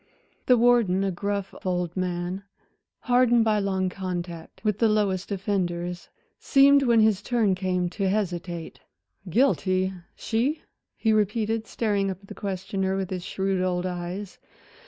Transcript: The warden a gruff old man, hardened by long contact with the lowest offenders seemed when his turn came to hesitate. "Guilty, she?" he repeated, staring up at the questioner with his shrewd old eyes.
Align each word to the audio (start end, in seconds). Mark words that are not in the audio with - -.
The 0.47 0.57
warden 0.57 1.03
a 1.03 1.11
gruff 1.11 1.53
old 1.63 1.95
man, 1.95 2.41
hardened 3.01 3.45
by 3.45 3.59
long 3.59 3.87
contact 3.87 4.63
with 4.63 4.79
the 4.79 4.87
lowest 4.89 5.31
offenders 5.31 6.09
seemed 6.39 6.81
when 6.81 7.01
his 7.01 7.21
turn 7.21 7.53
came 7.53 7.87
to 7.91 8.09
hesitate. 8.09 8.79
"Guilty, 9.29 9.93
she?" 10.15 10.63
he 10.97 11.13
repeated, 11.13 11.67
staring 11.67 12.09
up 12.09 12.17
at 12.23 12.29
the 12.29 12.33
questioner 12.33 12.97
with 12.97 13.11
his 13.11 13.23
shrewd 13.23 13.61
old 13.61 13.85
eyes. 13.85 14.39